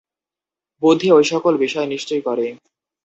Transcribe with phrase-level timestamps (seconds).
[0.81, 2.45] বুদ্ধি ঐ-সকল বিষয় নিশ্চয় করে।